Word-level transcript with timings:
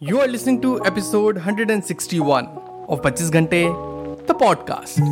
You 0.00 0.20
are 0.20 0.28
listening 0.28 0.60
to 0.62 0.80
episode 0.84 1.34
161 1.34 2.46
of 2.88 3.02
25 3.02 3.32
Ghante, 3.32 4.26
the 4.28 4.32
podcast. 4.32 5.02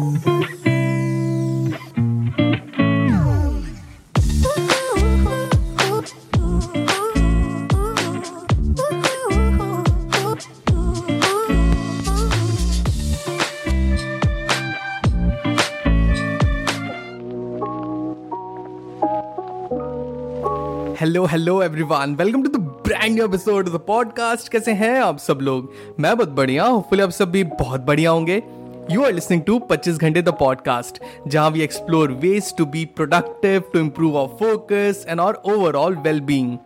Hello, 20.98 21.26
hello 21.26 21.60
everyone. 21.60 22.16
Welcome 22.16 22.42
to 22.44 22.48
the 22.48 22.65
brand 22.86 23.14
new 23.14 23.24
episode 23.24 23.68
of 23.68 23.76
the 23.76 23.78
podcast 23.78 24.48
कैसे 24.48 24.72
हैं 24.72 25.00
आप 25.00 25.18
सब 25.18 25.38
लोग? 25.42 25.72
मैं 26.00 26.16
बहुत 26.16 26.28
बढ़िया 26.28 26.64
होपफुली 26.64 27.02
आप 27.02 27.10
सब 27.10 27.30
भी 27.30 27.44
बहुत 27.44 27.80
बढ़िया 27.80 28.10
होंगे। 28.10 28.42
यू 28.90 29.04
आर 29.04 29.12
लिसनिंग 29.12 29.42
टू 29.42 29.58
25 29.72 29.96
घंटे 29.98 30.22
द 30.22 30.28
पॉडकास्ट 30.28 31.02
जहाँ 31.28 31.50
we 31.50 31.60
explore 31.62 32.12
ways 32.12 32.56
to 32.56 32.66
be 32.66 32.84
productive 32.84 33.62
to 33.72 33.78
improve 33.78 34.18
our 34.18 34.28
focus 34.28 35.06
and 35.08 35.20
और 35.20 35.42
ओवरऑल 35.46 35.96
वेल 35.96 36.20
बीइंग 36.20 36.58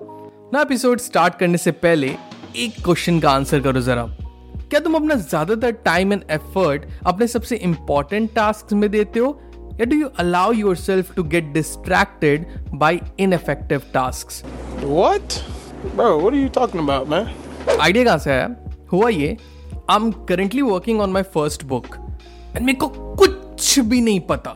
ना 0.54 0.60
एपिसोड 0.60 0.98
स्टार्ट 0.98 1.34
करने 1.34 1.58
से 1.58 1.70
पहले 1.70 2.16
एक 2.56 2.84
क्वेश्चन 2.84 3.20
का 3.20 3.30
आंसर 3.30 3.60
करो 3.60 3.80
जरा। 3.80 4.04
क्या 4.70 4.80
तुम 4.80 4.94
अपना 4.94 5.14
ज़्यादातर 5.14 5.70
टाइम 5.70 6.12
एंड 6.12 6.22
एफर्ट 6.30 6.82
अपने 7.06 7.26
सबसे 7.26 7.56
इंपॉर्टेंट 7.56 8.34
टास्क 8.34 8.72
में 8.72 8.90
देते 8.90 9.20
हो? 9.20 9.40
या 9.74 9.86
do 9.86 10.02
you 10.02 10.10
allow 10.24 10.48
yourself 10.64 11.14
to 11.18 11.24
get 11.34 11.54
distracted 11.56 12.44
by 12.84 12.92
ineffective 13.26 13.88
tasks? 13.96 14.44
What? 14.84 15.42
Bro, 15.82 16.18
what 16.18 16.34
are 16.34 16.36
you 16.36 16.48
talking 16.50 16.80
about, 16.80 17.06
man? 17.08 17.28
Idea 17.80 18.04
कहाँ 18.04 18.18
से 18.18 18.30
आया? 18.30 18.48
हुआ 18.92 19.08
ये 19.08 19.36
I 19.90 19.96
am 19.96 20.10
currently 20.28 20.62
working 20.62 21.00
on 21.00 21.10
my 21.10 21.22
first 21.34 21.64
book 21.64 21.86
and 22.56 22.60
मेरे 22.66 22.78
को 22.78 22.88
कुछ 23.16 23.78
भी 23.78 24.00
नहीं 24.00 24.20
पता 24.20 24.50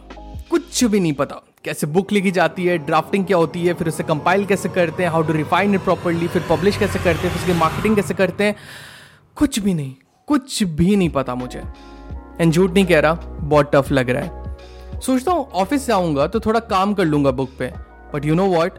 कुछ 0.51 0.83
भी 0.85 1.01
नहीं 1.01 1.13
पता। 1.13 1.41
कैसे 1.65 1.87
बुक 1.87 2.13
लिखी 2.13 2.31
जाती 2.31 2.65
है 2.67 2.77
ड्राफ्टिंग 2.79 3.27
क्या 3.27 3.37
होती 3.37 3.65
है 3.67 3.75
फिर 3.75 3.89
उसे 3.89 4.03
कंपाइल 4.03 4.45
कैसे 4.47 4.69
करते 4.69 5.03
हैं 5.03 5.11
how 5.11 5.23
to 5.23 5.33
refine 5.33 5.75
it 5.75 5.81
properly 5.81 6.29
फिर 6.29 6.45
पब्लिश 6.51 6.77
कैसे 6.77 6.99
करते 6.99 7.29
हैं 7.29 7.35
फिर 7.35 7.43
उसकी 7.43 7.59
मार्केटिंग 7.61 7.97
कैसे 7.97 8.15
करते 8.15 8.45
हैं। 8.45 8.57
कुछ 9.37 9.59
भी 9.59 9.75
नहीं 9.75 9.95
कुछ 10.29 10.63
भी 10.63 10.97
नहीं 10.97 11.11
पता 11.11 11.35
मुझे। 11.35 11.63
एंड 12.41 12.53
झूठ 12.53 12.71
नहीं 12.71 12.87
कह 12.87 13.01
रहा 13.01 13.15
बहुत 13.41 13.71
टफ 13.75 13.93
लग 13.93 14.11
रहा 14.11 14.23
है। 14.23 15.01
सोचता 15.01 15.33
हूँ 15.33 15.49
ऑफ़िस 15.53 15.87
जाऊँगा 15.87 16.27
तो 16.27 16.41
थोड़ा 16.41 16.61
काम 16.61 16.95
कर 16.95 17.05
लूँगा 17.05 17.31
बुक 17.31 17.51
पे। 17.59 17.73
But 18.15 18.25
you 18.25 18.35
know 18.35 18.47
what 18.47 18.79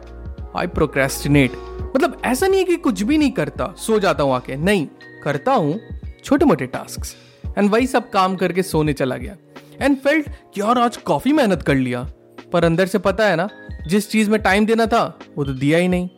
I 0.56 0.66
procrastinate 0.68 1.52
मतलब 1.96 2.20
ऐसा 2.24 2.46
नहीं 2.46 2.60
है 2.60 2.64
कि 2.64 2.76
कुछ 2.76 3.02
भी 3.02 3.18
नहीं 3.18 3.30
करता, 3.30 3.74
सो 3.78 3.98
जाता 4.00 4.22
हूँ 4.22 4.34
आके। 4.34 4.56
नहीं, 4.56 4.86
करता 5.24 5.52
हूँ 5.52 5.80
छोटे 6.24 6.44
मोटे 6.44 6.66
टास्क 6.66 7.56
एंड 7.58 7.70
वही 7.70 7.86
सब 7.86 8.10
काम 8.10 8.36
करके 8.36 8.62
सोने 8.62 8.92
चला 8.92 9.16
गया। 9.16 9.36
एंड 9.82 9.96
फेल्ट 9.96 10.28
कि 10.54 10.60
यार 10.60 10.78
आज 10.78 10.96
काफ़ी 10.96 11.32
मेहनत 11.32 11.62
कर 11.62 11.74
लिया। 11.74 12.06
पर 12.52 12.64
अंदर 12.64 12.86
से 12.86 12.98
पता 12.98 13.26
है 13.26 13.36
ना, 13.36 13.48
जिस 13.86 14.10
चीज़ 14.10 14.30
में 14.30 14.40
टाइम 14.42 14.66
देना 14.66 14.86
था, 14.86 15.18
वो 15.38 15.44
तो 15.44 15.52
दिया 15.52 15.78
ही 15.78 15.88
नहीं। 15.88 16.08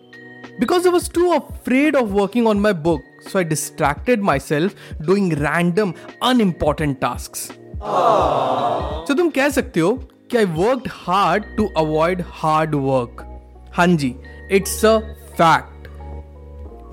Because 0.60 0.86
I 0.86 0.92
was 0.92 1.10
too 1.12 1.30
afraid 1.30 1.96
of 1.96 2.08
working 2.10 2.48
on 2.48 2.60
my 2.60 2.72
book 2.72 3.02
so 3.28 3.38
I 3.38 3.44
distracted 3.44 4.22
myself 4.38 4.92
doing 5.02 5.32
random 5.32 5.92
unimportant 6.22 6.98
task 7.00 7.32
तो 9.08 9.14
तुम 9.14 9.30
कह 9.30 9.48
सकते 9.48 9.80
हो 9.80 9.92
कि 10.30 10.36
I 10.36 10.44
work 10.44 10.88
hard 10.88 11.44
to 11.56 11.68
avoid 11.76 12.22
hard 12.28 12.74
work 12.74 13.24
हाँ 13.78 13.86
जी 13.86 14.14
इट्स 14.52 14.84
अ 14.84 14.98
फैक्ट 15.40 15.88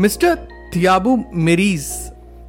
मिस्टर 0.02 0.36
थियाबू 0.75 1.23
marriage 1.33 1.88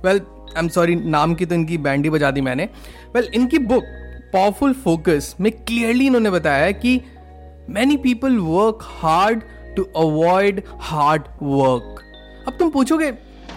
well 0.05 0.21
I 0.57 0.59
am 0.59 0.69
sorry 0.69 0.95
नाम 0.95 1.35
की 1.35 1.47
तो 1.47 1.55
इनकी 1.55 1.79
बैंडी 1.79 2.11
बजा 2.11 2.31
दी 2.31 2.41
मैंने. 2.41 2.69
वेल 3.15 3.23
well, 3.23 3.35
इनकी 3.35 3.59
बुक 3.59 3.85
पावरफुल 4.33 4.73
फोकस 4.73 5.37
में 5.41 5.53
क्लियरली 5.53 6.07
इन्होंने 6.07 6.31
बताया 6.31 6.71
कि 6.71 7.01
many 7.71 7.97
people 7.97 8.37
work 8.37 8.79
hard 8.83 9.43
to 9.77 9.83
avoid 9.83 10.63
hard 10.81 11.23
work 11.43 12.03
अब 12.49 12.57
तुम 12.59 12.71
पूछोगे 12.71 13.13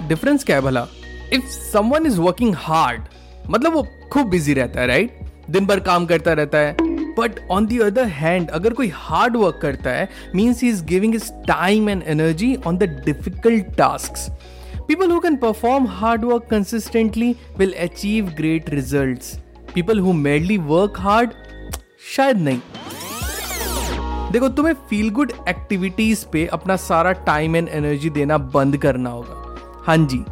डिफरेंस 0.08 0.44
क्या 0.44 0.56
है 0.56 0.62
भला? 0.62 0.88
If 1.34 1.46
someone 1.46 2.06
is 2.06 2.20
working 2.20 2.56
hard 2.58 3.02
मतलब 3.50 3.74
वो 3.74 3.88
खूब 4.12 4.30
बिज़ी 4.30 4.54
रहता 4.54 4.82
है 4.82 4.88
राइट 4.88 5.20
दिन 5.50 5.66
भर 5.66 5.80
काम 5.80 6.06
करता 6.06 6.34
रहता 6.34 6.58
है 6.58 6.76
but 7.20 7.40
on 7.52 7.66
the 7.66 7.80
other 7.80 8.08
hand 8.20 8.50
अगर 8.50 8.74
कोई 8.74 8.92
हार्ड 8.96 9.36
वर्क 9.38 9.60
करता 9.62 9.92
है 9.92 10.10
means 10.36 10.64
he 10.64 10.70
is 10.70 10.84
giving 10.86 11.16
his 11.16 11.32
time 11.48 11.90
and 11.90 12.04
energy 12.08 12.56
on 12.68 12.78
the 12.78 12.90
difficult 13.06 13.76
task 13.78 14.32
People 14.90 15.10
who 15.10 15.22
can 15.22 15.36
perform 15.38 15.86
hard 15.86 16.24
work 16.26 16.48
consistently 16.50 17.38
will 17.58 17.74
achieve 17.78 18.36
great 18.36 18.72
results. 18.72 19.38
People 19.68 19.98
who 19.98 20.14
merely 20.14 20.58
work 20.72 20.96
hard, 20.98 21.36
शायद 22.16 22.38
नहीं. 22.38 22.60
देखो 24.32 24.50
तुम्हें 24.50 24.74
feel 24.90 25.10
good 25.10 25.32
activities 25.50 26.26
पे 26.34 26.46
अपना 26.54 26.76
सारा 26.78 27.12
time 27.28 27.56
and 27.56 27.70
energy 27.70 28.10
देना 28.10 28.38
बंद 28.56 28.78
करना 28.78 29.10
होगा. 29.10 29.84
हाँ 29.86 29.98
जी 30.06 30.24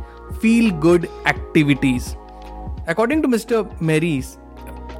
feel 0.41 0.71
good 0.79 1.05
activities 1.27 2.09
according 2.89 3.21
to 3.23 3.29
mister 3.29 3.77
marriage 3.81 4.35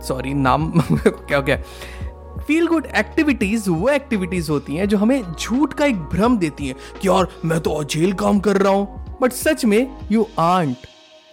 sorry, 0.07 0.33
नाम 0.35 0.71
क्या 0.79 1.41
क्या 1.41 1.57
फील 2.39 2.67
गुड 2.67 2.85
एक्टिविटीज़ 2.95 3.69
वो 3.69 3.89
एक्टिविटीज़ 3.89 4.51
होती 4.51 4.75
हैं 4.75 4.87
जो 4.89 4.97
हमें 4.97 5.21
झूठ 5.33 5.73
का 5.73 5.85
एक 5.85 6.01
भ्रम 6.09 6.37
देती 6.37 6.67
हैं 6.67 6.75
कि 7.01 7.07
यार, 7.07 7.27
मैं 7.45 7.59
तो 7.59 7.71
अजेल 7.73 8.13
काम 8.15 8.39
कर 8.39 8.57
रहा 8.57 8.73
हूँ। 8.73 9.17
बट 9.21 9.31
सच 9.33 9.65
में 9.65 9.97
you 10.11 10.27
aren't 10.39 10.85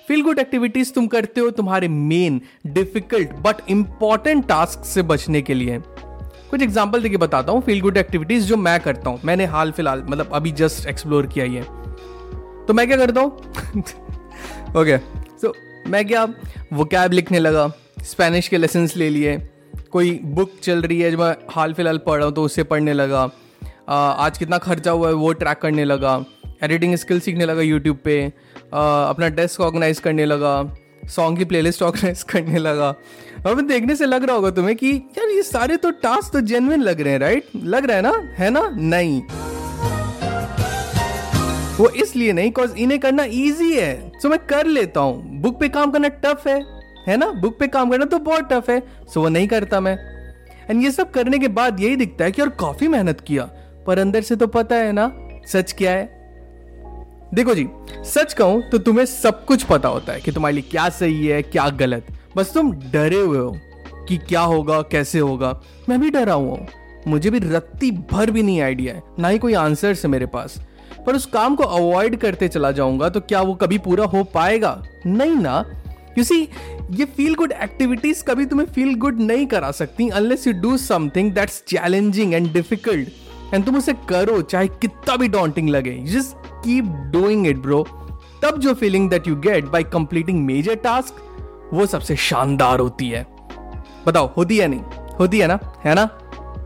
feel 0.06 0.22
good 0.22 0.38
activities 0.38 0.92
तुम 0.92 1.06
करते 1.06 1.40
हो 1.40 1.50
तुम्हारे 1.50 1.88
main 1.88 2.40
difficult 2.68 3.32
but 3.44 3.56
important 3.70 4.46
task 4.48 4.84
से 4.84 5.02
बचने 5.02 5.42
के 5.42 5.54
लिए। 5.54 5.78
कुछ 6.50 6.62
एग्ज़ाम्पल 6.62 7.02
देके 7.02 7.16
बताता 7.16 7.52
हूँ 7.52 7.62
फील 7.62 7.80
गुड 7.80 7.96
एक्टिविटीज़ 7.96 8.46
जो 8.46 8.56
मैं 8.56 8.78
करता 8.80 9.10
हूँ। 9.10 9.20
मैंने 9.24 9.44
हाल 9.46 9.72
फ़िलहाल 9.72 10.02
मतलब 10.08 10.30
अभी 10.34 10.52
जस्ट 10.54 10.88
एक्सप्लोर 10.88 11.26
किया 11.26 11.44
है 11.46 11.62
तो 12.66 12.74
मैं 12.74 12.86
क्या 12.88 12.96
करता 12.96 13.20
हूँ? 13.20 13.30
ओके 14.76 14.98
सो 15.38 15.54
मैं 15.88 16.06
क्या 16.06 16.24
वो 16.72 16.84
कैब 16.86 17.12
लिखने 17.12 17.38
लगा। 17.38 17.70
स्पेनिश 18.04 18.48
के 18.48 18.58
लेसन्स 18.58 18.96
ले 18.96 19.10
लिए। 19.10 19.36
कोई 19.90 20.20
बुक 20.24 20.52
चल 20.62 20.82
रही 20.82 21.00
है 21.00 21.10
जो 21.10 21.18
मैं 21.18 21.36
हाल 21.50 21.72
फ़िलहाल 21.74 21.98
पढ़ 21.98 22.16
रहा 22.16 22.26
हूँ 22.26 22.34
तो 22.34 22.42
उससे 22.42 22.62
पढ़ने 22.62 22.92
लगा। 22.92 23.30
आज 23.88 24.38
कितना 24.38 24.58
खर्चा 24.58 24.90
हुआ 24.90 25.08
है, 25.08 25.14
वो 25.14 25.32
ट्रैक 25.32 25.58
करने 25.58 25.84
लगा। 25.84 26.24
एडिटिंग 26.62 26.94
स्किल 26.94 27.20
सीखने 27.20 27.44
लगा 27.44 27.62
यूट्यूब 27.62 27.96
पे। 28.04 28.32
अपना 28.74 29.28
डेस्क 29.28 29.60
ऑर्गेनाइज 29.60 29.98
करने 29.98 30.24
लगा। 30.24 30.76
सॉन्ग 31.08 31.38
की 31.38 31.44
प्लेलिस्ट 31.44 31.82
ऑर्गेनाइज 31.82 32.22
करने 32.28 32.58
लगा। 32.58 32.88
अब 33.46 33.60
देखने 33.68 33.96
से 33.96 34.06
लग 34.06 34.24
रहा 34.24 34.36
होगा 34.36 34.50
तुम्हें 34.50 34.76
कि, 34.76 34.90
यार, 35.18 35.28
ये 35.28 35.42
सारे 35.42 35.76
तो 35.76 35.90
टास्क 35.90 36.32
तो 36.32 36.40
जेनविन 36.40 36.82
लग 36.82 37.00
रहे 37.00 37.12
हैं 37.12 37.20
राइट 37.20 37.44
लग 37.56 37.84
रहा 37.84 37.96
है 37.96 38.02
ना? 38.02 38.34
है 38.38 38.50
ना? 38.50 38.70
नहीं। 38.76 39.22
वो 41.76 41.88
इसलिए 41.88 42.32
नहीं 42.32 42.50
कॉज 42.50 42.74
इन्हें 42.78 43.00
करना 43.00 43.24
ईजी 43.24 43.72
है। 43.74 44.12
सो 44.22 44.28
मैं 44.28 44.38
कर 44.38 44.66
लेता 44.66 45.00
हूँ। 45.00 45.40
बुक 45.40 45.60
पे 45.60 45.68
काम 45.68 45.90
करना 45.90 46.08
टफ 46.08 46.46
है। 46.46 46.73
है 47.08 47.16
ना? 47.16 47.26
बुक 47.32 47.58
पे 47.58 47.66
काम 47.68 47.90
करना 47.90 48.04
तो 48.04 48.18
बहुत 48.18 48.48
टफ 48.52 48.70
है। 48.70 48.82
सो 49.14 49.20
वो 49.20 49.28
नहीं 49.28 49.48
करता 49.48 49.80
मैं। 49.80 49.96
एंड 50.70 50.82
ये 50.82 50.90
सब 50.90 51.10
करने 51.10 51.38
के 51.38 51.48
बाद 51.50 51.80
यही 51.80 51.96
दिखता 51.96 52.24
है 52.24 52.32
कि 52.32 52.42
और 52.42 52.48
काफ़ी 52.60 52.88
मेहनत 52.88 53.20
किया। 53.20 53.48
पर 53.86 53.98
अंदर 53.98 54.22
से 54.22 54.36
तो 54.36 54.46
पता 54.46 54.76
है 54.76 54.92
ना, 54.92 55.10
सच 55.46 55.72
क्या 55.72 55.90
है? 55.90 56.04
देखो 57.34 57.54
जी, 57.54 57.66
सच 58.04 58.32
कहूँ 58.32 58.62
तो 58.70 58.78
तुम्हें 58.78 59.04
सब 59.06 59.44
कुछ 59.44 59.62
पता 59.62 59.88
होता 59.88 60.12
है 60.12 60.20
कि 60.20 60.32
तुम्हारे 60.32 60.54
लिए 60.54 60.64
क्या 60.70 60.88
सही 60.88 61.26
है, 61.26 61.42
क्या 61.42 61.68
गलत। 61.70 62.06
बस 62.36 62.52
तुम 62.54 62.72
डरे 62.92 63.20
हुए 63.20 63.38
हो 63.38 63.56
कि 64.08 64.16
क्या 64.18 64.40
होगा, 64.40 64.80
कैसे 64.82 65.18
होगा। 65.18 65.60
मैं 65.88 66.00
भी 66.00 66.10
डरा 66.10 66.32
हुआ 66.32 66.50
हूँ। 66.50 66.66
मुझे 67.08 67.30
भी 67.30 67.38
रत्ती 67.38 67.90
भर 68.12 68.30
भी 68.30 68.42
नहीं 68.42 68.60
आइडिया 68.62 68.94
है, 68.94 69.02
ना 69.18 69.28
ही 69.28 69.38
कोई 69.38 69.54
आंसर 69.54 69.94
है 69.94 70.08
मेरे 70.08 70.26
पास। 70.26 70.58
पर 71.06 71.14
उस 71.14 71.26
काम 71.26 71.56
को 71.56 71.64
अवॉइड 71.64 72.16
करते 72.16 72.48
चला 72.48 72.70
जाऊँगा 72.70 73.08
तो 73.08 73.20
क्या 73.20 73.40
वो 73.40 73.54
कभी 73.54 73.78
पूरा 73.78 74.04
हो 74.04 74.22
पाएगा? 74.24 74.82
नहीं 75.06 75.34
ना। 75.34 75.64
यू 76.18 76.24
सी 76.24 76.48
ये 76.90 77.04
फील 77.04 77.34
गुड 77.34 77.52
एक्टिविटीज़ 77.52 78.22
कभी 78.24 78.46
तुम्हें 78.46 78.66
फील 78.66 78.94
गुड 78.94 79.20
नहीं 79.20 79.46
करा 79.46 79.70
सकती 79.70 80.08
unless 80.08 80.46
you 80.46 80.52
do 80.52 80.76
something 80.76 81.32
that's 81.32 81.62
challenging 81.68 82.34
and 82.34 82.52
difficult 82.52 83.54
and 83.54 83.64
तुम 83.64 83.76
उसे 83.76 83.92
करो, 84.08 84.40
चाहे 84.42 84.68
कितना 84.68 85.16
भी 85.16 85.28
डॉन्टिंग 85.28 85.68
लगे। 85.68 85.92
Just 86.06 86.46
keep 86.64 86.84
doing 87.12 87.46
it 87.46 87.56
bro 87.56 87.82
तब 88.42 88.58
जो 88.58 88.74
feeling 88.74 89.10
that 89.10 89.28
you 89.28 89.36
get 89.36 89.64
by 89.64 89.82
completing 89.82 90.44
major 90.46 90.74
task 90.74 91.70
वो 91.72 91.86
सबसे 91.86 92.16
शानदार 92.16 92.80
होती 92.80 93.08
है। 93.08 93.26
बताओ, 94.06 94.32
होती 94.36 94.58
है 94.58 94.68
नहीं? 94.68 94.80
होती 95.20 95.38
है 95.38 95.46
ना? 95.46 95.58
है 95.84 95.94
ना? 95.94 96.04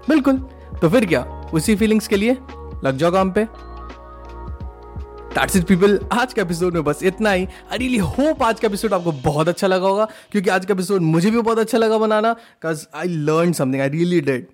बिल्कुल। 0.09 0.39
तो 0.81 0.89
फिर 0.89 1.07
क्या? 1.07 1.23
उसी 1.55 1.77
फीलिंग्स 1.77 2.09
के 2.09 2.17
लिए? 2.17 2.37
लग 2.85 2.97
जाओ 2.97 3.13
काम 3.13 3.31
पे। 3.31 3.47
दैट्स 5.29 5.57
इट 5.57 5.65
पीपल 5.65 5.99
आज 6.13 6.33
का 6.35 6.43
एपिसोड 6.43 6.75
में 6.75 6.85
बस 6.85 7.03
इतना 7.03 7.31
ही। 7.31 7.47
आई 7.73 7.79
रियली 7.79 7.97
होप 7.99 8.43
आज 8.43 8.61
का 8.61 8.67
एपिसोड 8.69 8.95
आपको 8.95 9.13
बहुत 9.25 9.49
अच्छा 9.49 9.67
लगा 9.67 9.89
होगा, 9.89 10.05
क्योंकि 10.33 10.51
आज 10.51 10.65
का 10.67 10.75
एपिसोड 10.75 11.03
मुझे 11.03 11.31
भी 11.31 11.41
बहुत 11.41 11.59
अच्छा 11.59 11.79
लगा 11.79 11.99
बनाना 11.99 12.33
because 12.33 12.87
I 12.95 13.09
learn 13.09 13.53
something 13.53 13.83
I 13.83 13.89
really 13.89 14.21
did 14.21 14.47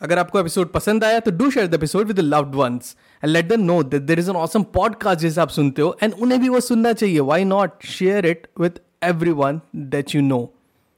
अगर 0.00 0.18
आपको 0.18 0.40
एपिसोड 0.40 0.72
पसंद 0.72 1.04
आया 1.04 1.20
तो 1.20 1.30
do 1.30 1.50
share 1.50 1.66
the 1.66 1.74
episode 1.74 2.06
with 2.06 2.20
loved 2.20 2.54
ones 2.54 2.94
and 3.24 3.32
let 3.32 3.48
them 3.48 3.60
know 3.60 3.82
that 3.82 4.02
there 4.02 4.18
is 4.18 4.30
an 4.30 4.36
awesome 4.36 4.62
podcast 4.74 5.20
जैसे 5.20 5.40
आप 5.40 5.48
सुनते 5.48 5.82
हो 5.82 5.96
एंड 6.02 6.14
उन्हें 6.22 6.40
भी 6.40 6.48
वो 6.48 6.60
सुनना 6.60 6.92
चाहिए। 6.92 7.20
Why 7.20 7.44
not 7.44 7.84
share 7.84 8.26
it 8.26 8.46
with 8.60 8.80
everyone 9.40 9.60
that 9.76 10.14
you 10.14 10.22
know 10.22 10.40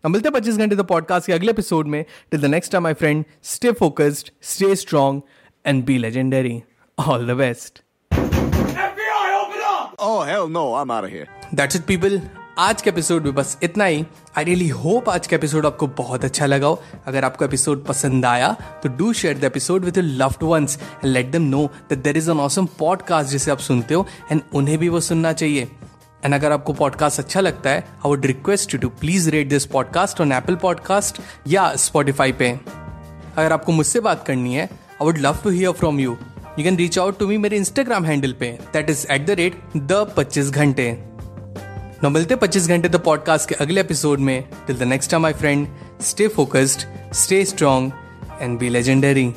मिलते 0.04 0.30
पच्चीस 0.30 0.56
घंटे 0.56 0.76
द 0.76 0.84
पॉडकास्ट 0.86 1.26
के 1.26 1.32
अगले 1.32 1.50
एपिसोड 1.50 1.88
में। 1.88 2.04
Till 2.30 2.40
the 2.40 2.44
next 2.46 2.72
time 2.72 2.82
my 2.82 2.94
friend 2.94 3.24
stay 3.44 3.72
focused 3.72 4.30
stay 4.42 4.74
strong 4.76 5.20
and 5.66 5.84
be 5.84 5.98
legendary 5.98 6.60
all 6.98 7.26
the 7.26 7.36
best 7.36 7.82
Oh, 10.02 10.22
hell 10.22 10.46
no, 10.48 10.60
I'm 10.74 10.90
out 10.90 11.04
of 11.04 11.10
here. 11.10 11.26
That's 11.54 11.76
it 11.76 11.82
people 11.84 12.20
आज 12.58 12.82
के 12.82 12.90
episode 12.90 13.24
में 13.24 13.34
बस 13.34 13.56
इतना 13.62 13.84
ही। 13.84 14.04
आई 14.38 14.44
रियली 14.44 14.68
होप 14.68 15.08
आज 15.08 15.26
का 15.26 15.36
episode 15.36 15.66
आपको 15.66 15.86
बहुत 15.86 16.24
अच्छा 16.24 16.46
लगा 16.46 16.66
हो। 16.66 16.82
अगर 17.06 17.24
आपको 17.24 17.44
एपिसोड 17.44 17.84
पसंद 17.84 18.24
आया 18.24 18.48
तो 18.82 18.88
do 18.88 19.12
share 19.12 19.38
the 19.38 19.44
episode 19.44 19.84
with 19.84 19.98
loved 19.98 20.42
ones 20.42 20.78
and 20.80 21.06
let 21.06 21.26
them 21.26 21.42
know 21.42 21.66
that 21.90 21.98
there 21.98 22.16
is 22.16 22.30
an 22.30 22.40
awesome 22.40 22.66
podcast 22.78 23.30
जिसे 23.30 23.50
आप 23.50 23.58
सुनते 23.58 23.94
हो 23.94 24.06
एंड 24.32 24.40
उन्हें 24.54 24.78
भी 24.78 24.88
वो 24.88 25.00
सुनना 25.00 25.32
चाहिए। 25.32 25.68
एंड 26.24 26.34
अगर 26.34 26.52
आपको 26.52 26.72
पॉडकास्ट 26.72 27.20
अच्छा 27.20 27.40
लगता 27.40 27.70
है 27.70 27.78
I 27.78 28.08
would 28.08 28.26
request 28.26 28.74
you 28.74 28.80
to 28.80 28.88
please 29.00 29.30
rate 29.30 29.48
this 29.48 29.66
podcast 29.66 30.20
on 30.20 30.32
Apple 30.32 30.56
podcast 30.56 31.20
या 31.48 31.74
स्पॉटिफाई 31.76 32.32
पे। 32.32 32.50
अगर 33.36 33.52
आपको 33.52 33.72
मुझसे 33.72 34.00
बात 34.00 34.26
करनी 34.26 34.54
है 34.54 34.64
I 34.64 35.04
would 35.04 35.18
love 35.18 35.38
to 35.44 35.50
hear 35.50 35.72
from 35.72 36.00
you 36.00 36.16
you 36.58 36.64
can 36.64 36.76
reach 36.76 36.98
out 36.98 37.18
to 37.18 37.26
me 37.26 37.36
मेरे 37.36 37.56
इंस्टाग्राम 37.56 38.04
हैंडल 38.04 38.32
पे 38.32 38.46
that 38.72 38.90
is 38.90 39.06
at 39.10 39.26
the 39.26 39.30
rate 39.30 39.60
the 39.76 40.06
पच्चीस 40.16 40.50
घंटे। 40.50 40.90
न 42.04 42.12
मिलते 42.12 42.36
पच्चीस 42.36 42.68
घंटे 42.68 42.88
द 42.88 42.96
पॉडकास्ट 42.96 43.48
के 43.48 43.54
अगले 43.54 43.80
एपिसोड 43.80 44.20
में। 44.20 44.42
Till 44.66 44.76
the 44.76 44.82
next 44.82 45.10
time 45.10 45.22
my 45.22 45.32
friend 45.32 45.66
stay 46.00 46.28
focused 46.28 46.86
stay 47.14 47.44
strong 47.44 47.90
and 48.40 48.58
be 48.58 48.68
legendary 48.68 49.32